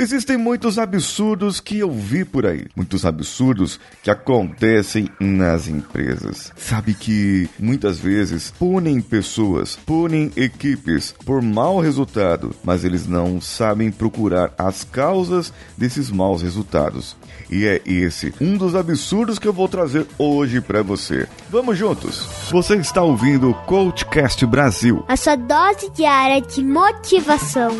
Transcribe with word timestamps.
Existem 0.00 0.38
muitos 0.38 0.78
absurdos 0.78 1.60
que 1.60 1.78
eu 1.78 1.90
vi 1.90 2.24
por 2.24 2.46
aí, 2.46 2.68
muitos 2.74 3.04
absurdos 3.04 3.78
que 4.02 4.10
acontecem 4.10 5.10
nas 5.20 5.68
empresas. 5.68 6.50
Sabe 6.56 6.94
que 6.94 7.46
muitas 7.58 7.98
vezes 7.98 8.50
punem 8.58 8.98
pessoas, 9.02 9.76
punem 9.76 10.32
equipes 10.36 11.14
por 11.26 11.42
mau 11.42 11.80
resultado, 11.80 12.54
mas 12.64 12.82
eles 12.82 13.06
não 13.06 13.42
sabem 13.42 13.92
procurar 13.92 14.54
as 14.56 14.84
causas 14.84 15.52
desses 15.76 16.10
maus 16.10 16.40
resultados. 16.40 17.14
E 17.50 17.66
é 17.66 17.82
esse 17.84 18.32
um 18.40 18.56
dos 18.56 18.74
absurdos 18.74 19.38
que 19.38 19.46
eu 19.46 19.52
vou 19.52 19.68
trazer 19.68 20.06
hoje 20.16 20.62
para 20.62 20.82
você. 20.82 21.28
Vamos 21.50 21.76
juntos. 21.76 22.26
Você 22.50 22.76
está 22.76 23.02
ouvindo 23.02 23.50
o 23.50 23.54
Coachcast 23.66 24.46
Brasil. 24.46 25.04
A 25.06 25.16
sua 25.18 25.36
dose 25.36 25.90
diária 25.90 26.40
de 26.40 26.64
motivação. 26.64 27.76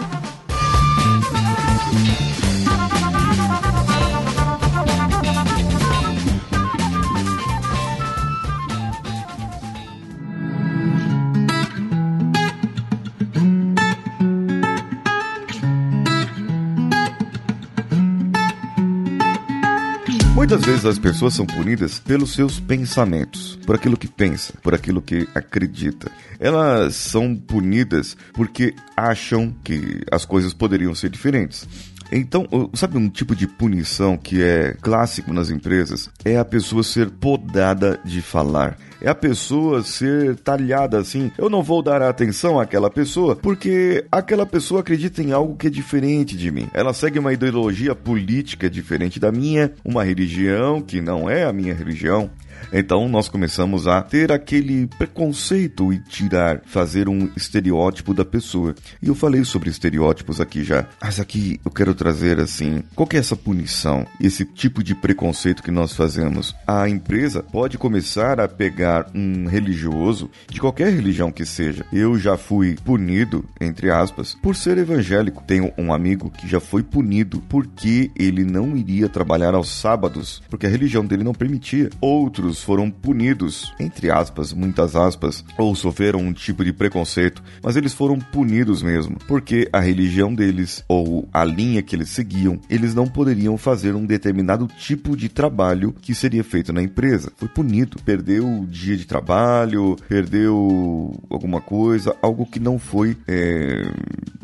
Muitas 20.50 20.66
vezes 20.66 20.84
as 20.84 20.98
pessoas 20.98 21.34
são 21.34 21.46
punidas 21.46 22.00
pelos 22.00 22.32
seus 22.32 22.58
pensamentos, 22.58 23.56
por 23.64 23.77
aquilo 23.77 23.96
que 23.96 24.08
pensa, 24.08 24.52
por 24.60 24.74
aquilo 24.74 25.00
que 25.00 25.28
acredita. 25.32 26.10
Elas 26.41 26.96
são 26.96 27.36
punidas 27.36 28.16
porque 28.32 28.74
acham 28.96 29.55
que 29.62 30.02
as 30.10 30.24
coisas 30.24 30.52
poderiam 30.52 30.92
ser 30.92 31.08
diferentes. 31.08 31.68
Então, 32.12 32.46
sabe 32.74 32.98
um 32.98 33.09
tipo 33.09 33.34
de 33.34 33.46
punição 33.46 34.16
que 34.16 34.42
é 34.42 34.74
clássico 34.80 35.32
nas 35.32 35.50
empresas? 35.50 36.11
É 36.25 36.36
a 36.36 36.44
pessoa 36.44 36.83
ser 36.83 37.11
podada 37.11 37.98
de 38.05 38.20
falar. 38.20 38.77
É 39.03 39.08
a 39.08 39.14
pessoa 39.14 39.83
ser 39.83 40.36
talhada 40.36 40.98
assim. 40.98 41.31
Eu 41.38 41.48
não 41.48 41.62
vou 41.62 41.83
dar 41.83 42.03
atenção 42.03 42.61
àquela 42.61 42.91
pessoa 42.91 43.34
porque 43.34 44.05
aquela 44.12 44.44
pessoa 44.44 44.81
acredita 44.81 45.22
em 45.22 45.33
algo 45.33 45.56
que 45.56 45.69
é 45.69 45.70
diferente 45.70 46.36
de 46.36 46.50
mim. 46.50 46.69
Ela 46.75 46.92
segue 46.92 47.19
uma 47.19 47.33
ideologia 47.33 47.94
política 47.94 48.69
diferente 48.69 49.19
da 49.19 49.33
minha, 49.33 49.72
uma 49.83 50.05
religião 50.05 50.83
que 50.83 51.00
não 51.00 51.31
é 51.31 51.44
a 51.44 51.53
minha 51.53 51.75
religião. 51.75 52.31
Então 52.72 53.08
nós 53.08 53.28
começamos 53.28 53.86
a 53.86 54.03
ter 54.03 54.33
aquele 54.33 54.86
preconceito 54.86 55.92
e 55.92 55.98
tirar, 55.98 56.62
fazer 56.66 57.08
um 57.08 57.28
estereótipo 57.36 58.14
da 58.14 58.25
pessoa. 58.25 58.75
E 59.03 59.08
eu 59.08 59.14
falei 59.14 59.44
sobre 59.44 59.70
estereótipos 59.70 60.41
aqui 60.41 60.62
já. 60.62 60.86
Mas 61.00 61.20
aqui 61.20 61.61
eu 61.64 61.70
quero 61.70 61.94
trazer 61.94 62.41
assim, 62.41 62.83
qual 62.94 63.06
que 63.06 63.16
é 63.16 63.20
essa 63.20 63.36
punição? 63.36 64.06
Esse 64.20 64.44
tipo 64.44 64.83
de 64.83 64.94
preconceito 64.94 65.62
que 65.62 65.70
nós 65.70 65.94
fazemos? 65.94 66.55
A 66.66 66.88
empresa 66.88 67.42
pode 67.42 67.78
começar 67.78 68.41
a 68.41 68.48
pegar 68.48 69.11
um 69.14 69.47
religioso, 69.47 70.31
de 70.48 70.61
qualquer 70.61 70.92
religião 70.92 71.33
que 71.33 71.44
seja. 71.44 71.84
Eu 71.92 72.19
já 72.19 72.36
fui 72.36 72.77
punido, 72.84 73.44
entre 73.61 73.91
aspas, 73.91 74.36
por 74.42 74.55
ser 74.55 74.78
evangélico. 74.78 75.42
Tenho 75.47 75.72
um 75.77 75.92
amigo 75.92 76.31
que 76.31 76.48
já 76.48 76.61
foi 76.61 76.83
punido 76.83 77.42
porque 77.48 78.11
ele 78.16 78.44
não 78.44 78.77
iria 78.77 79.08
trabalhar 79.08 79.55
aos 79.55 79.69
sábados, 79.70 80.42
porque 80.48 80.66
a 80.66 80.70
religião 80.70 81.05
dele 81.05 81.25
não 81.25 81.34
permitia. 81.34 81.91
Outros 82.00 82.50
foram 82.59 82.91
punidos, 82.91 83.73
entre 83.79 84.11
aspas, 84.11 84.53
muitas 84.53 84.97
aspas, 84.97 85.45
ou 85.56 85.75
sofreram 85.75 86.20
um 86.20 86.33
tipo 86.33 86.65
de 86.65 86.73
preconceito, 86.73 87.43
mas 87.62 87.77
eles 87.77 87.93
foram 87.93 88.19
punidos 88.19 88.83
mesmo, 88.83 89.17
porque 89.29 89.69
a 89.73 89.79
religião 89.79 90.34
deles 90.34 90.83
ou 90.89 91.28
a 91.33 91.45
linha 91.45 91.83
que 91.83 91.95
eles 91.95 92.09
seguiam, 92.09 92.59
eles 92.69 92.95
não 92.95 93.06
poderiam 93.06 93.56
fazer 93.56 93.95
um 93.95 94.06
determinado 94.06 94.67
tipo 94.67 95.17
de 95.17 95.28
trabalho 95.28 95.95
que 96.01 96.15
seria 96.15 96.43
feito 96.43 96.73
na 96.73 96.83
empresa. 96.83 97.33
Foi 97.37 97.48
punido, 97.48 97.98
perdeu 98.05 98.47
o 98.47 98.67
dia 98.67 98.97
de 98.97 99.06
trabalho, 99.06 99.97
perdeu 100.09 101.15
alguma 101.31 101.60
coisa, 101.60 102.16
algo 102.22 102.47
que 102.47 102.59
não 102.59 102.78
foi, 102.78 103.16
é, 103.28 103.83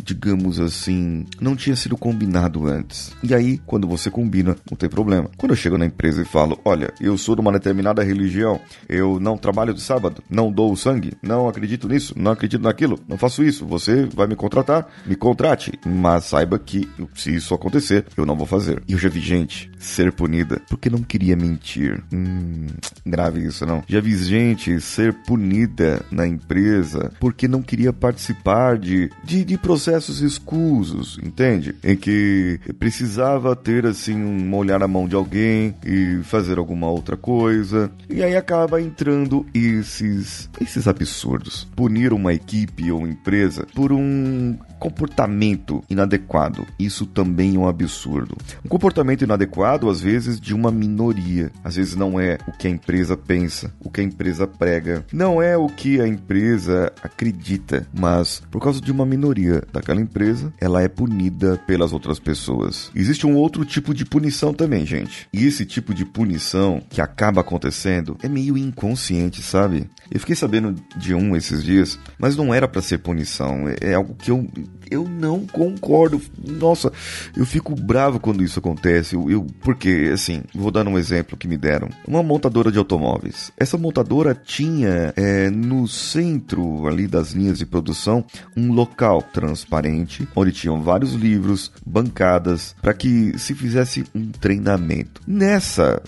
digamos 0.02 0.60
assim, 0.60 1.24
não 1.40 1.56
tinha 1.56 1.74
sido 1.76 1.96
combinado 1.96 2.66
antes. 2.66 3.12
E 3.22 3.34
aí, 3.34 3.58
quando 3.66 3.88
você 3.88 4.10
combina, 4.10 4.56
não 4.70 4.76
tem 4.76 4.88
problema. 4.88 5.30
Quando 5.36 5.52
eu 5.52 5.56
chego 5.56 5.78
na 5.78 5.86
empresa 5.86 6.22
e 6.22 6.24
falo, 6.24 6.58
olha, 6.64 6.92
eu 7.00 7.16
sou 7.16 7.34
de 7.34 7.40
uma 7.40 7.52
determinada 7.52 7.95
religião, 8.02 8.60
eu 8.88 9.18
não 9.20 9.36
trabalho 9.36 9.74
de 9.74 9.80
sábado, 9.80 10.22
não 10.28 10.50
dou 10.50 10.76
sangue, 10.76 11.14
não 11.22 11.48
acredito 11.48 11.88
nisso, 11.88 12.14
não 12.16 12.32
acredito 12.32 12.62
naquilo, 12.62 12.98
não 13.08 13.18
faço 13.18 13.42
isso, 13.42 13.66
você 13.66 14.04
vai 14.06 14.26
me 14.26 14.36
contratar, 14.36 14.86
me 15.06 15.16
contrate, 15.16 15.72
mas 15.84 16.24
saiba 16.24 16.58
que 16.58 16.88
se 17.14 17.34
isso 17.34 17.54
acontecer, 17.54 18.06
eu 18.16 18.26
não 18.26 18.36
vou 18.36 18.46
fazer. 18.46 18.82
E 18.88 18.92
eu 18.92 18.98
já 18.98 19.08
vi 19.08 19.20
gente 19.20 19.70
ser 19.78 20.12
punida 20.12 20.60
porque 20.68 20.90
não 20.90 21.02
queria 21.02 21.36
mentir. 21.36 22.02
Hum, 22.12 22.66
grave 23.04 23.44
isso 23.44 23.64
não. 23.64 23.82
Já 23.86 24.00
vi 24.00 24.16
gente 24.16 24.80
ser 24.80 25.12
punida 25.12 26.04
na 26.10 26.26
empresa 26.26 27.12
porque 27.20 27.46
não 27.46 27.62
queria 27.62 27.92
participar 27.92 28.78
de, 28.78 29.10
de, 29.24 29.44
de 29.44 29.58
processos 29.58 30.20
escusos, 30.20 31.18
entende? 31.22 31.74
Em 31.82 31.96
que 31.96 32.58
precisava 32.78 33.54
ter 33.54 33.86
assim 33.86 34.16
um 34.16 34.38
molhar 34.46 34.82
a 34.82 34.88
mão 34.88 35.08
de 35.08 35.14
alguém 35.14 35.74
e 35.84 36.20
fazer 36.22 36.58
alguma 36.58 36.88
outra 36.88 37.16
coisa 37.16 37.85
e 38.08 38.22
aí 38.22 38.36
acaba 38.36 38.80
entrando 38.80 39.46
esses, 39.54 40.48
esses 40.60 40.86
absurdos. 40.86 41.66
Punir 41.76 42.12
uma 42.12 42.32
equipe 42.32 42.90
ou 42.90 43.06
empresa 43.06 43.66
por 43.74 43.92
um 43.92 44.56
comportamento 44.78 45.82
inadequado. 45.88 46.66
Isso 46.78 47.06
também 47.06 47.56
é 47.56 47.58
um 47.58 47.68
absurdo. 47.68 48.36
Um 48.64 48.68
comportamento 48.68 49.22
inadequado, 49.22 49.88
às 49.88 50.00
vezes, 50.00 50.40
de 50.40 50.54
uma 50.54 50.70
minoria. 50.70 51.50
Às 51.62 51.76
vezes 51.76 51.94
não 51.96 52.20
é 52.20 52.38
o 52.46 52.52
que 52.52 52.66
a 52.66 52.70
empresa 52.70 53.16
pensa, 53.16 53.72
o 53.80 53.90
que 53.90 54.00
a 54.00 54.04
empresa 54.04 54.46
prega. 54.46 55.04
Não 55.12 55.40
é 55.40 55.56
o 55.56 55.66
que 55.66 56.00
a 56.00 56.06
empresa 56.06 56.92
acredita, 57.02 57.86
mas 57.92 58.42
por 58.50 58.60
causa 58.60 58.80
de 58.80 58.92
uma 58.92 59.06
minoria 59.06 59.62
daquela 59.72 60.00
empresa, 60.00 60.52
ela 60.60 60.82
é 60.82 60.88
punida 60.88 61.60
pelas 61.66 61.92
outras 61.92 62.18
pessoas. 62.18 62.90
Existe 62.94 63.26
um 63.26 63.36
outro 63.36 63.64
tipo 63.64 63.94
de 63.94 64.04
punição 64.04 64.52
também, 64.52 64.86
gente. 64.86 65.28
E 65.32 65.46
esse 65.46 65.64
tipo 65.64 65.94
de 65.94 66.04
punição 66.04 66.82
que 66.88 67.00
acaba 67.00 67.40
acontecendo 67.40 68.16
é 68.22 68.28
meio 68.28 68.56
inconsciente, 68.56 69.42
sabe? 69.42 69.88
Eu 70.10 70.20
fiquei 70.20 70.36
sabendo 70.36 70.74
de 70.96 71.14
um 71.14 71.36
esses 71.36 71.62
dias, 71.62 71.98
mas 72.18 72.36
não 72.36 72.54
era 72.54 72.68
para 72.68 72.82
ser 72.82 72.98
punição. 72.98 73.64
É 73.80 73.94
algo 73.94 74.14
que 74.14 74.30
eu 74.30 74.46
eu 74.90 75.04
não 75.04 75.46
concordo. 75.46 76.20
Nossa, 76.44 76.92
eu 77.36 77.44
fico 77.44 77.74
bravo 77.74 78.20
quando 78.20 78.42
isso 78.42 78.58
acontece. 78.58 79.14
Eu, 79.14 79.30
eu, 79.30 79.46
porque, 79.60 80.10
assim, 80.12 80.42
vou 80.54 80.70
dar 80.70 80.86
um 80.86 80.98
exemplo 80.98 81.36
que 81.36 81.48
me 81.48 81.56
deram. 81.56 81.88
Uma 82.06 82.22
montadora 82.22 82.70
de 82.70 82.78
automóveis. 82.78 83.52
Essa 83.56 83.76
montadora 83.76 84.34
tinha 84.34 85.12
é, 85.16 85.50
no 85.50 85.86
centro 85.88 86.86
ali 86.86 87.06
das 87.06 87.32
linhas 87.32 87.58
de 87.58 87.66
produção 87.66 88.24
um 88.56 88.72
local 88.72 89.22
transparente 89.22 90.26
onde 90.34 90.52
tinham 90.52 90.82
vários 90.82 91.12
livros, 91.12 91.72
bancadas, 91.84 92.74
para 92.80 92.94
que 92.94 93.38
se 93.38 93.54
fizesse 93.54 94.04
um 94.14 94.30
treinamento. 94.30 95.20
Nessa 95.26 96.02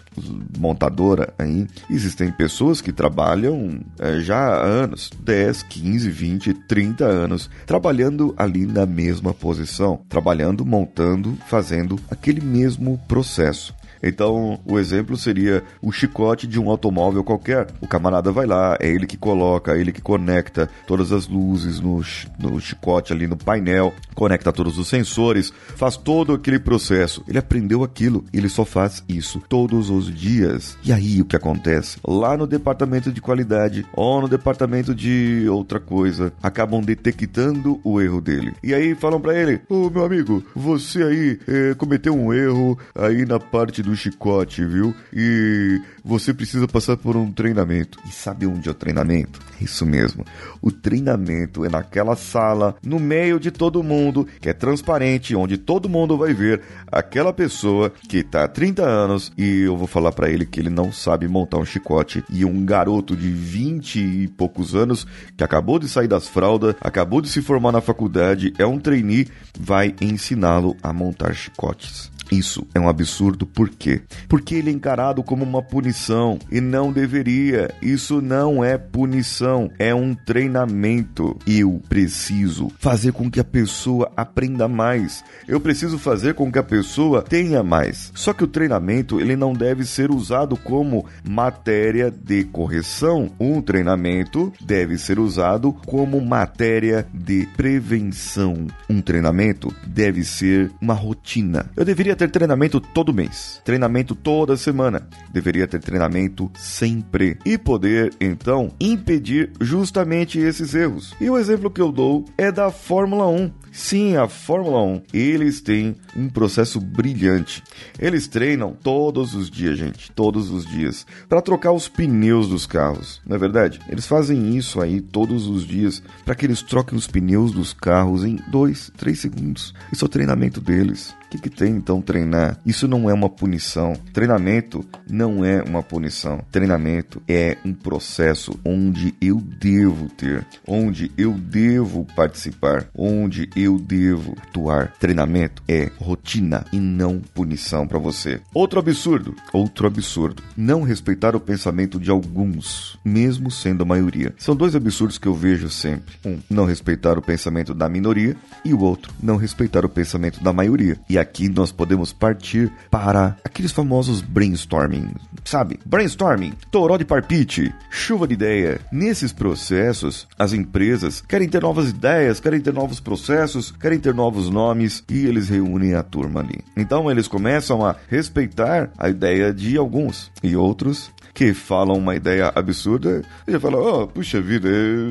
montadora 0.58 1.32
aí 1.38 1.66
existem 1.90 2.30
pessoas 2.30 2.80
que 2.80 2.92
trabalham 2.92 3.80
é, 3.98 4.20
já 4.20 4.38
há 4.38 4.64
anos 4.64 5.10
10, 5.20 5.62
15, 5.64 6.10
20, 6.10 6.54
30 6.54 7.04
anos 7.04 7.50
trabalhando 7.66 8.34
ali 8.48 8.66
na 8.66 8.84
mesma 8.84 9.32
posição, 9.32 10.00
trabalhando, 10.08 10.64
montando, 10.66 11.38
fazendo 11.46 11.98
aquele 12.10 12.40
mesmo 12.40 12.98
processo. 13.06 13.74
Então, 14.02 14.60
o 14.64 14.78
exemplo 14.78 15.16
seria 15.16 15.62
o 15.82 15.92
chicote 15.92 16.46
de 16.46 16.58
um 16.58 16.70
automóvel 16.70 17.24
qualquer. 17.24 17.66
O 17.80 17.86
camarada 17.86 18.30
vai 18.32 18.46
lá, 18.46 18.76
é 18.80 18.88
ele 18.88 19.06
que 19.06 19.16
coloca, 19.16 19.72
é 19.72 19.80
ele 19.80 19.92
que 19.92 20.00
conecta 20.00 20.68
todas 20.86 21.12
as 21.12 21.26
luzes 21.26 21.80
no, 21.80 22.02
no 22.38 22.60
chicote 22.60 23.12
ali 23.12 23.26
no 23.26 23.36
painel, 23.36 23.92
conecta 24.14 24.52
todos 24.52 24.78
os 24.78 24.88
sensores, 24.88 25.52
faz 25.76 25.96
todo 25.96 26.32
aquele 26.32 26.58
processo. 26.58 27.22
Ele 27.28 27.38
aprendeu 27.38 27.82
aquilo, 27.82 28.24
ele 28.32 28.48
só 28.48 28.64
faz 28.64 29.02
isso 29.08 29.42
todos 29.48 29.90
os 29.90 30.12
dias. 30.14 30.76
E 30.84 30.92
aí 30.92 31.20
o 31.20 31.24
que 31.24 31.36
acontece? 31.36 31.98
Lá 32.06 32.36
no 32.36 32.46
departamento 32.46 33.12
de 33.12 33.20
qualidade 33.20 33.86
ou 33.92 34.22
no 34.22 34.28
departamento 34.28 34.94
de 34.94 35.46
outra 35.48 35.80
coisa, 35.80 36.32
acabam 36.42 36.80
detectando 36.80 37.80
o 37.84 38.00
erro 38.00 38.20
dele. 38.20 38.54
E 38.62 38.74
aí 38.74 38.94
falam 38.94 39.20
para 39.20 39.34
ele: 39.34 39.60
Ô 39.68 39.86
oh, 39.86 39.90
meu 39.90 40.04
amigo, 40.04 40.42
você 40.54 41.02
aí 41.02 41.38
é, 41.46 41.74
cometeu 41.74 42.14
um 42.14 42.32
erro 42.32 42.78
aí 42.94 43.24
na 43.24 43.38
parte 43.38 43.82
do 43.82 43.87
chicote, 43.96 44.64
viu? 44.64 44.94
E 45.12 45.80
você 46.04 46.32
precisa 46.32 46.66
passar 46.66 46.96
por 46.96 47.16
um 47.16 47.30
treinamento. 47.32 47.98
E 48.06 48.12
sabe 48.12 48.46
onde 48.46 48.68
é 48.68 48.72
o 48.72 48.74
treinamento? 48.74 49.40
É 49.60 49.64
isso 49.64 49.84
mesmo. 49.84 50.24
O 50.62 50.70
treinamento 50.70 51.64
é 51.64 51.68
naquela 51.68 52.16
sala, 52.16 52.76
no 52.82 52.98
meio 52.98 53.38
de 53.38 53.50
todo 53.50 53.82
mundo, 53.82 54.26
que 54.40 54.48
é 54.48 54.52
transparente, 54.52 55.36
onde 55.36 55.58
todo 55.58 55.88
mundo 55.88 56.16
vai 56.16 56.32
ver 56.32 56.62
aquela 56.90 57.32
pessoa 57.32 57.92
que 58.08 58.22
tá 58.22 58.44
há 58.44 58.48
30 58.48 58.82
anos 58.82 59.32
e 59.36 59.60
eu 59.60 59.76
vou 59.76 59.86
falar 59.86 60.12
para 60.12 60.30
ele 60.30 60.46
que 60.46 60.60
ele 60.60 60.70
não 60.70 60.92
sabe 60.92 61.28
montar 61.28 61.58
um 61.58 61.64
chicote 61.64 62.24
e 62.30 62.44
um 62.44 62.64
garoto 62.64 63.16
de 63.16 63.30
20 63.30 63.98
e 63.98 64.28
poucos 64.28 64.74
anos 64.74 65.06
que 65.36 65.44
acabou 65.44 65.78
de 65.78 65.88
sair 65.88 66.08
das 66.08 66.26
fraldas, 66.26 66.74
acabou 66.80 67.20
de 67.20 67.28
se 67.28 67.42
formar 67.42 67.72
na 67.72 67.80
faculdade, 67.80 68.52
é 68.58 68.66
um 68.66 68.78
trainee, 68.78 69.28
vai 69.58 69.94
ensiná-lo 70.00 70.76
a 70.82 70.92
montar 70.92 71.34
chicotes. 71.34 72.10
Isso 72.30 72.66
é 72.74 72.80
um 72.80 72.88
absurdo, 72.88 73.46
por 73.46 73.68
quê? 73.70 74.02
Porque 74.28 74.54
ele 74.54 74.70
é 74.70 74.72
encarado 74.72 75.22
como 75.22 75.44
uma 75.44 75.62
punição 75.62 76.38
e 76.50 76.60
não 76.60 76.92
deveria. 76.92 77.70
Isso 77.80 78.20
não 78.20 78.62
é 78.62 78.76
punição, 78.76 79.70
é 79.78 79.94
um 79.94 80.14
treinamento. 80.14 81.38
Eu 81.46 81.80
preciso 81.88 82.70
fazer 82.78 83.12
com 83.12 83.30
que 83.30 83.40
a 83.40 83.44
pessoa 83.44 84.10
aprenda 84.16 84.68
mais. 84.68 85.24
Eu 85.46 85.60
preciso 85.60 85.98
fazer 85.98 86.34
com 86.34 86.50
que 86.52 86.58
a 86.58 86.62
pessoa 86.62 87.22
tenha 87.22 87.62
mais. 87.62 88.12
Só 88.14 88.32
que 88.32 88.44
o 88.44 88.48
treinamento 88.48 89.20
ele 89.20 89.36
não 89.36 89.52
deve 89.52 89.84
ser 89.84 90.10
usado 90.10 90.56
como 90.56 91.06
matéria 91.26 92.10
de 92.10 92.44
correção. 92.44 93.30
Um 93.40 93.62
treinamento 93.62 94.52
deve 94.60 94.98
ser 94.98 95.18
usado 95.18 95.72
como 95.86 96.20
matéria 96.20 97.06
de 97.12 97.46
prevenção. 97.56 98.66
Um 98.88 99.00
treinamento 99.00 99.74
deve 99.86 100.24
ser 100.24 100.70
uma 100.80 100.94
rotina. 100.94 101.70
Eu 101.76 101.84
deveria 101.84 102.16
ter 102.18 102.30
treinamento 102.30 102.80
todo 102.80 103.14
mês, 103.14 103.62
treinamento 103.64 104.14
toda 104.14 104.56
semana, 104.56 105.08
deveria 105.32 105.66
ter 105.66 105.80
treinamento 105.80 106.50
sempre 106.58 107.38
e 107.46 107.56
poder 107.56 108.12
então 108.20 108.72
impedir 108.80 109.52
justamente 109.60 110.38
esses 110.38 110.74
erros. 110.74 111.14
E 111.20 111.30
o 111.30 111.38
exemplo 111.38 111.70
que 111.70 111.80
eu 111.80 111.92
dou 111.92 112.24
é 112.36 112.50
da 112.50 112.70
Fórmula 112.70 113.28
1. 113.28 113.50
Sim, 113.70 114.16
a 114.16 114.26
Fórmula 114.26 114.82
1, 114.82 115.02
eles 115.12 115.60
têm 115.60 115.94
um 116.16 116.28
processo 116.28 116.80
brilhante. 116.80 117.62
Eles 117.98 118.26
treinam 118.26 118.76
todos 118.82 119.34
os 119.34 119.48
dias, 119.48 119.78
gente, 119.78 120.10
todos 120.12 120.50
os 120.50 120.66
dias, 120.66 121.06
para 121.28 121.40
trocar 121.40 121.72
os 121.72 121.88
pneus 121.88 122.48
dos 122.48 122.66
carros. 122.66 123.20
Não 123.24 123.36
é 123.36 123.38
verdade? 123.38 123.78
Eles 123.88 124.06
fazem 124.06 124.56
isso 124.56 124.80
aí 124.80 125.00
todos 125.00 125.46
os 125.46 125.64
dias 125.64 126.02
para 126.24 126.34
que 126.34 126.44
eles 126.44 126.60
troquem 126.60 126.98
os 126.98 127.06
pneus 127.06 127.52
dos 127.52 127.72
carros 127.72 128.24
em 128.24 128.40
2, 128.50 128.92
3 128.96 129.18
segundos. 129.18 129.72
Isso 129.92 130.04
é 130.04 130.06
o 130.06 130.10
treinamento 130.10 130.60
deles. 130.60 131.14
O 131.26 131.30
que, 131.30 131.38
que 131.38 131.50
tem 131.50 131.76
então 131.76 132.00
treinar? 132.08 132.58
Isso 132.64 132.88
não 132.88 133.10
é 133.10 133.12
uma 133.12 133.28
punição. 133.28 133.92
Treinamento 134.14 134.82
não 135.10 135.44
é 135.44 135.62
uma 135.62 135.82
punição. 135.82 136.42
Treinamento 136.50 137.20
é 137.28 137.58
um 137.62 137.74
processo 137.74 138.58
onde 138.64 139.14
eu 139.20 139.36
devo 139.36 140.08
ter, 140.08 140.46
onde 140.66 141.12
eu 141.18 141.32
devo 141.34 142.06
participar, 142.16 142.88
onde 142.96 143.50
eu 143.54 143.78
devo 143.78 144.34
atuar. 144.40 144.94
Treinamento 144.98 145.62
é 145.68 145.90
rotina 145.98 146.64
e 146.72 146.80
não 146.80 147.20
punição 147.20 147.86
para 147.86 147.98
você. 147.98 148.40
Outro 148.54 148.80
absurdo, 148.80 149.34
outro 149.52 149.86
absurdo. 149.86 150.42
Não 150.56 150.82
respeitar 150.82 151.36
o 151.36 151.40
pensamento 151.40 152.00
de 152.00 152.10
alguns, 152.10 152.98
mesmo 153.04 153.50
sendo 153.50 153.82
a 153.82 153.86
maioria. 153.86 154.32
São 154.38 154.56
dois 154.56 154.74
absurdos 154.74 155.18
que 155.18 155.28
eu 155.28 155.34
vejo 155.34 155.68
sempre. 155.68 156.14
Um, 156.24 156.38
não 156.48 156.64
respeitar 156.64 157.18
o 157.18 157.22
pensamento 157.22 157.74
da 157.74 157.86
minoria 157.86 158.34
e 158.64 158.72
o 158.72 158.80
outro, 158.80 159.12
não 159.22 159.36
respeitar 159.36 159.84
o 159.84 159.90
pensamento 159.90 160.42
da 160.42 160.54
maioria. 160.54 160.98
E 161.06 161.18
aqui 161.18 161.50
nós 161.50 161.70
podemos 161.70 161.97
partir 162.12 162.72
para 162.90 163.36
aqueles 163.44 163.72
famosos 163.72 164.20
brainstorming, 164.20 165.12
sabe? 165.44 165.78
Brainstorming, 165.84 166.52
toró 166.70 166.96
de 166.96 167.04
parpite, 167.04 167.74
chuva 167.90 168.26
de 168.26 168.34
ideia. 168.34 168.80
Nesses 168.92 169.32
processos, 169.32 170.26
as 170.38 170.52
empresas 170.52 171.20
querem 171.20 171.48
ter 171.48 171.62
novas 171.62 171.90
ideias, 171.90 172.40
querem 172.40 172.60
ter 172.60 172.72
novos 172.72 173.00
processos, 173.00 173.70
querem 173.72 173.98
ter 173.98 174.14
novos 174.14 174.48
nomes 174.48 175.02
e 175.08 175.26
eles 175.26 175.48
reúnem 175.48 175.94
a 175.94 176.02
turma 176.02 176.40
ali. 176.40 176.60
Então 176.76 177.10
eles 177.10 177.28
começam 177.28 177.84
a 177.84 177.96
respeitar 178.08 178.90
a 178.98 179.08
ideia 179.08 179.52
de 179.52 179.76
alguns 179.76 180.30
e 180.42 180.56
outros 180.56 181.10
que 181.38 181.54
falam 181.54 181.96
uma 181.96 182.16
ideia 182.16 182.50
absurda, 182.52 183.22
e 183.46 183.56
fala, 183.60 183.78
oh, 183.78 184.08
puxa 184.08 184.40
vida, 184.40 184.68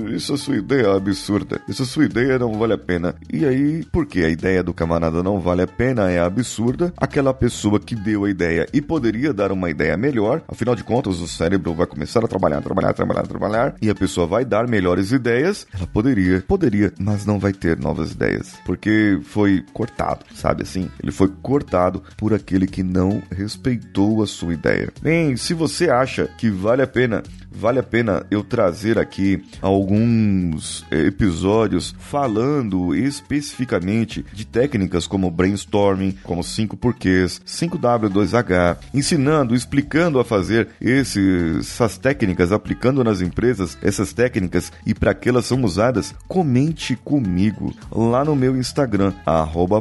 isso 0.10 0.34
é 0.34 0.38
sua 0.38 0.58
ideia 0.58 0.94
absurda, 0.94 1.62
isso 1.70 1.84
é 1.84 1.86
sua 1.86 2.04
ideia 2.04 2.38
não 2.38 2.60
vale 2.60 2.74
a 2.74 2.78
pena. 2.78 3.16
E 3.32 3.46
aí, 3.46 3.86
porque 3.94 4.20
a 4.20 4.30
ideia 4.30 4.62
do 4.62 4.74
camarada 4.74 5.24
não 5.24 5.40
vale 5.40 5.62
a 5.62 5.68
pena, 5.68 6.12
é 6.12 6.20
absurda, 6.20 6.92
aquela 6.98 7.34
pessoa 7.34 7.80
que 7.80 7.96
deu 7.96 8.26
a 8.26 8.30
ideia 8.30 8.68
e 8.74 8.82
poderia 8.82 9.34
dar 9.34 9.54
uma 9.54 9.70
ideia 9.70 9.96
melhor, 9.96 10.42
afinal 10.50 10.76
de 10.76 10.84
contas, 10.84 11.22
o 11.22 11.30
cérebro 11.30 11.74
vai 11.74 11.88
começar 11.88 12.22
a 12.22 12.28
trabalhar, 12.28 12.62
trabalhar, 12.62 12.92
trabalhar, 12.92 13.26
trabalhar, 13.26 13.76
e 13.82 13.90
a 13.90 13.96
pessoa 13.96 14.28
vai 14.28 14.44
dar 14.44 14.68
melhores 14.68 15.14
ideias, 15.14 15.66
ela 15.74 15.88
poderia, 15.88 16.44
poderia, 16.46 16.92
mas 17.00 17.26
não 17.26 17.40
vai 17.40 17.54
ter 17.54 17.80
novas 17.80 18.12
ideias, 18.12 18.54
porque 18.66 19.18
foi 19.24 19.64
cortado, 19.72 20.26
sabe 20.36 20.64
assim? 20.64 20.90
Ele 21.02 21.14
foi 21.14 21.32
cortado 21.42 22.04
por 22.18 22.34
aquele 22.34 22.68
que 22.68 22.84
não 22.84 23.24
respeitou 23.32 24.22
a 24.22 24.28
sua 24.28 24.54
ideia. 24.54 24.92
Bem, 25.02 25.38
se 25.38 25.54
você 25.54 25.90
acha 25.90 26.17
acha 26.18 26.28
que 26.38 26.50
vale 26.50 26.84
a 26.84 26.88
pena 26.88 27.24
vale 27.58 27.80
a 27.80 27.84
pena 27.84 28.26
eu 28.30 28.44
trazer 28.44 29.00
aqui 29.00 29.44
alguns 29.62 30.86
eh, 30.92 31.08
episódios 31.08 31.96
falando 31.98 32.94
especificamente 32.96 34.24
de 34.32 34.46
técnicas 34.46 35.08
como 35.08 35.32
brainstorming, 35.32 36.16
como 36.24 36.44
5 36.44 36.78
porquês, 36.78 37.42
5W2H, 37.46 38.78
ensinando, 38.94 39.56
explicando 39.56 40.20
a 40.20 40.26
fazer 40.26 40.68
esses, 40.80 41.68
essas 41.68 41.98
técnicas, 41.98 42.52
aplicando 42.52 43.04
nas 43.04 43.22
empresas 43.22 43.76
essas 43.82 44.14
técnicas 44.14 44.72
e 44.86 44.94
para 44.94 45.14
que 45.14 45.30
elas 45.30 45.46
são 45.46 45.64
usadas, 45.64 46.14
comente 46.28 46.96
comigo 46.96 47.74
lá 47.92 48.24
no 48.24 48.36
meu 48.36 48.56
Instagram, 48.56 49.14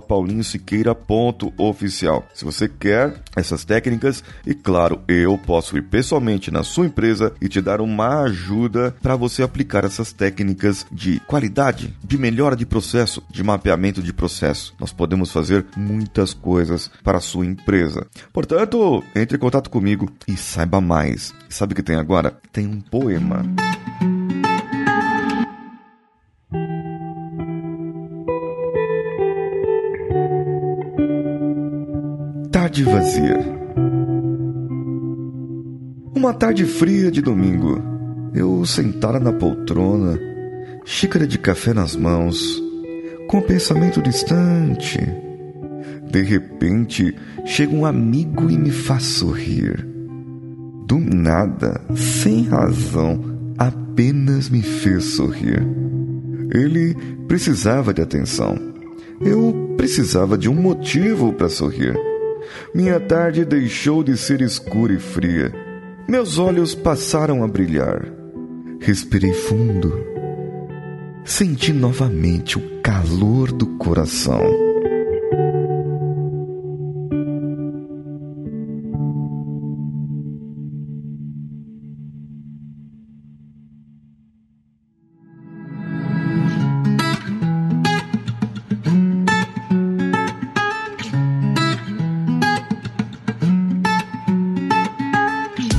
paulinhosiqueira.oficial. 0.08 2.24
Se 2.34 2.44
você 2.44 2.68
quer 2.68 3.14
essas 3.34 3.64
técnicas, 3.64 4.22
e 4.46 4.54
claro, 4.54 5.00
eu 5.06 5.36
posso 5.36 5.76
ir 5.76 5.82
pessoalmente 5.82 6.50
na 6.50 6.62
sua 6.62 6.86
empresa 6.86 7.34
e 7.40 7.48
te 7.48 7.60
dar 7.66 7.80
uma 7.80 8.22
ajuda 8.22 8.94
para 9.02 9.16
você 9.16 9.42
aplicar 9.42 9.84
essas 9.84 10.12
técnicas 10.12 10.86
de 10.92 11.18
qualidade, 11.26 11.92
de 12.02 12.16
melhora 12.16 12.54
de 12.54 12.64
processo, 12.64 13.20
de 13.28 13.42
mapeamento 13.42 14.00
de 14.00 14.12
processo. 14.12 14.72
Nós 14.78 14.92
podemos 14.92 15.32
fazer 15.32 15.66
muitas 15.76 16.32
coisas 16.32 16.88
para 17.02 17.18
a 17.18 17.20
sua 17.20 17.44
empresa. 17.44 18.06
Portanto, 18.32 19.02
entre 19.16 19.36
em 19.36 19.40
contato 19.40 19.68
comigo 19.68 20.08
e 20.28 20.36
saiba 20.36 20.80
mais. 20.80 21.34
Sabe 21.48 21.72
o 21.72 21.76
que 21.76 21.82
tem 21.82 21.96
agora? 21.96 22.38
Tem 22.52 22.68
um 22.68 22.80
poema. 22.80 23.42
Tarde 32.52 32.84
vazia. 32.84 33.55
Uma 36.26 36.34
tarde 36.34 36.64
fria 36.64 37.08
de 37.08 37.22
domingo, 37.22 37.80
eu 38.34 38.66
sentara 38.66 39.20
na 39.20 39.32
poltrona, 39.32 40.18
xícara 40.84 41.24
de 41.24 41.38
café 41.38 41.72
nas 41.72 41.94
mãos, 41.94 42.60
com 43.28 43.38
o 43.38 43.42
pensamento 43.42 44.02
distante. 44.02 44.98
De 46.10 46.22
repente, 46.22 47.14
chega 47.44 47.72
um 47.72 47.86
amigo 47.86 48.50
e 48.50 48.58
me 48.58 48.72
faz 48.72 49.04
sorrir. 49.04 49.86
Do 50.84 50.98
nada, 50.98 51.80
sem 51.94 52.42
razão, 52.48 53.20
apenas 53.56 54.48
me 54.48 54.62
fez 54.62 55.04
sorrir. 55.04 55.64
Ele 56.52 56.96
precisava 57.28 57.94
de 57.94 58.02
atenção. 58.02 58.58
Eu 59.20 59.76
precisava 59.76 60.36
de 60.36 60.48
um 60.48 60.54
motivo 60.54 61.32
para 61.32 61.48
sorrir. 61.48 61.96
Minha 62.74 62.98
tarde 62.98 63.44
deixou 63.44 64.02
de 64.02 64.16
ser 64.16 64.40
escura 64.40 64.92
e 64.92 64.98
fria 64.98 65.65
meus 66.08 66.38
olhos 66.38 66.74
passaram 66.74 67.42
a 67.42 67.48
brilhar. 67.48 68.06
Respirei 68.80 69.32
fundo. 69.32 69.92
Senti 71.24 71.72
novamente 71.72 72.58
o 72.58 72.80
calor 72.80 73.50
do 73.50 73.66
coração. 73.78 74.65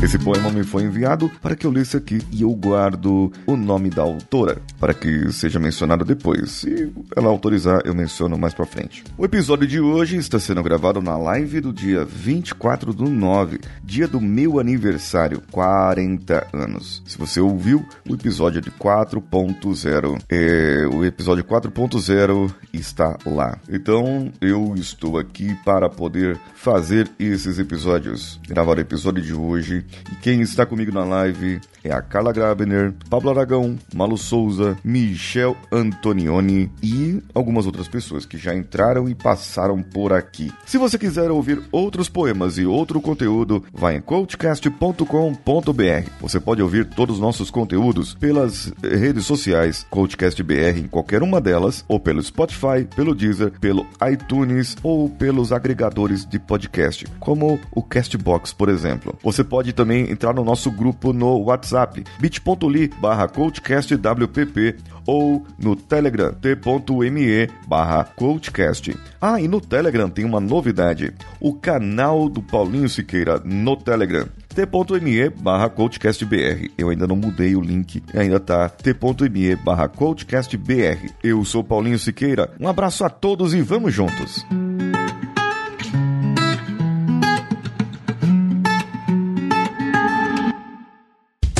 Esse 0.08 0.18
poema 0.18 0.50
me 0.50 0.64
foi 0.64 0.84
enviado 0.84 1.30
para 1.42 1.54
que 1.54 1.68
eu 1.68 1.70
lesse 1.70 1.98
aqui 1.98 2.20
e 2.32 2.42
eu 2.42 2.52
guardo 2.52 3.30
o 3.46 3.58
nome 3.58 3.90
da 3.90 4.04
autora 4.04 4.62
para 4.80 4.94
que 4.94 5.34
seja 5.34 5.60
mencionado 5.60 6.06
depois. 6.06 6.50
Se 6.50 6.94
ela 7.14 7.28
autorizar, 7.28 7.82
eu 7.84 7.94
menciono 7.94 8.38
mais 8.38 8.54
para 8.54 8.66
frente. 8.66 9.04
O 9.18 9.26
episódio 9.26 9.68
de 9.68 9.82
hoje 9.82 10.16
está 10.16 10.40
sendo 10.40 10.64
gravado 10.64 11.02
na 11.02 11.18
live 11.18 11.60
do 11.60 11.74
dia 11.74 12.06
24 12.06 12.94
do 12.94 13.10
9, 13.10 13.60
dia 13.84 14.08
do 14.08 14.22
meu 14.22 14.62
aniversário, 14.62 15.44
40 15.52 16.48
anos. 16.54 17.04
Se 17.06 17.18
você 17.18 17.42
ouviu 17.42 17.86
o 18.08 18.14
episódio 18.14 18.62
de 18.62 18.72
4.0, 18.72 20.22
é, 20.30 20.88
o 20.88 21.04
episódio 21.04 21.44
4.0 21.44 22.50
está 22.72 23.18
lá. 23.26 23.60
Então 23.68 24.32
eu 24.40 24.74
estou 24.78 25.18
aqui 25.18 25.54
para 25.66 25.90
poder 25.90 26.40
fazer 26.56 27.10
esses 27.20 27.60
episódios, 27.60 28.40
gravar 28.48 28.78
o 28.78 28.82
episódio 28.82 29.22
de 29.22 29.34
hoje. 29.34 29.86
E 30.12 30.16
quem 30.16 30.42
está 30.42 30.66
comigo 30.66 30.92
na 30.92 31.04
live 31.04 31.60
é 31.84 31.92
a 31.92 32.01
Carla 32.01 32.34
Grabner, 32.34 32.94
Pablo 33.10 33.30
Aragão, 33.30 33.77
Malu 33.94 34.18
Souza, 34.18 34.77
Michel 34.84 35.56
Antonioni 35.72 36.72
e 36.84 37.22
algumas 37.34 37.66
outras 37.66 37.88
pessoas 37.88 38.25
que 38.25 38.38
já 38.38 38.54
entraram 38.54 39.08
e 39.08 39.16
passaram 39.16 39.82
por 39.82 40.13
aqui. 40.13 40.51
Se 40.66 40.77
você 40.77 40.98
quiser 40.98 41.32
ouvir 41.32 41.62
outros 41.72 42.10
poemas 42.10 42.58
e 42.58 42.66
outro 42.66 43.00
conteúdo, 43.00 43.63
vá 43.74 43.94
em 43.94 44.01
coachcast.com.br. 44.01 46.10
Você 46.20 46.39
pode 46.39 46.62
ouvir 46.62 46.86
todos 46.86 47.16
os 47.16 47.22
nossos 47.22 47.50
conteúdos 47.50 48.13
pelas 48.16 48.74
redes 48.82 49.25
sociais 49.25 49.86
CoachCastBR 49.89 50.80
em 50.80 50.88
qualquer 50.88 51.24
uma 51.24 51.39
delas, 51.39 51.86
ou 51.88 52.00
pelo 52.00 52.22
Spotify, 52.22 52.86
pelo 52.96 53.16
Deezer, 53.16 53.51
pelo 53.60 53.86
iTunes 54.12 54.75
ou 54.84 55.10
pelos 55.10 55.51
agregadores 55.51 56.25
de 56.25 56.39
podcast, 56.39 57.06
como 57.20 57.60
o 57.72 57.82
Castbox, 57.82 58.54
por 58.54 58.70
exemplo. 58.70 59.18
Você 59.24 59.44
pode 59.44 59.74
também 59.88 60.12
entrar 60.12 60.34
no 60.34 60.44
nosso 60.44 60.70
grupo 60.70 61.13
no 61.13 61.44
WhatsApp, 61.44 62.03
bit.ly 62.20 62.89
barra 63.00 63.29
coachcastwpp 63.29 64.75
ou 65.06 65.46
no 65.58 65.77
Telegram, 65.77 66.34
t.me 66.34 67.50
barra 67.65 68.03
coachcast. 68.03 68.94
Ah, 69.22 69.39
e 69.39 69.48
no 69.48 69.62
Telegram 69.62 70.10
tem 70.10 70.25
uma 70.25 70.41
novidade, 70.41 71.13
o 71.39 71.53
canal 71.53 72.27
do 72.27 72.41
Paulinho 72.41 72.89
Siqueira 72.89 73.41
no 73.46 73.77
Telegram 73.77 74.27
t.me 74.53 75.29
barra 75.29 75.70
coachcastbr. 75.70 76.70
Eu 76.77 76.89
ainda 76.89 77.08
não 77.08 77.15
mudei 77.15 77.56
o 77.56 77.62
link, 77.62 78.03
ainda 78.13 78.39
tá 78.39 78.67
t.me 78.67 79.56
barra 79.56 79.88
coachcastbr. 79.88 81.13
Eu 81.24 81.46
sou 81.46 81.63
Paulinho 81.63 81.98
Siqueira, 81.98 82.51
um 82.60 82.67
abraço 82.67 83.06
a 83.06 83.10
todos 83.10 83.53
e 83.53 83.62
vamos 83.62 83.94
juntos! 83.94 84.46